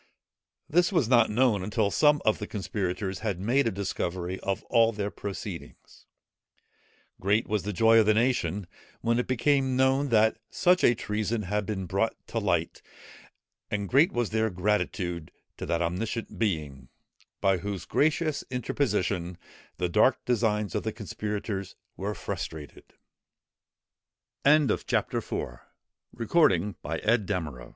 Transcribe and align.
This 0.67 0.91
was 0.91 1.07
not 1.07 1.29
known 1.29 1.61
until 1.61 1.91
some 1.91 2.23
of 2.25 2.39
the 2.39 2.47
conspirators 2.47 3.19
had 3.19 3.39
made 3.39 3.67
a 3.67 3.71
discovery 3.71 4.39
of 4.39 4.63
all 4.63 4.91
their 4.91 5.11
proceedings. 5.11 6.07
Great 7.19 7.47
was 7.47 7.61
the 7.61 7.71
joy 7.71 7.99
of 7.99 8.07
the 8.07 8.15
nation 8.15 8.65
when 9.01 9.19
it 9.19 9.27
became 9.27 9.75
known 9.75 10.09
that 10.09 10.39
such 10.49 10.83
a 10.83 10.95
treason 10.95 11.43
had 11.43 11.67
been 11.67 11.85
brought 11.85 12.15
to 12.29 12.39
light, 12.39 12.81
and 13.69 13.87
great 13.89 14.11
was 14.11 14.31
their 14.31 14.49
gratitude 14.49 15.31
to 15.57 15.67
that 15.67 15.83
omniscient 15.83 16.39
Being, 16.39 16.89
by 17.39 17.57
whose 17.59 17.85
gracious 17.85 18.43
interposition, 18.49 19.37
the 19.77 19.87
dark 19.87 20.25
designs 20.25 20.73
of 20.73 20.81
the 20.81 20.91
conspirators 20.93 21.75
were 21.95 22.15
frustr 22.15 22.89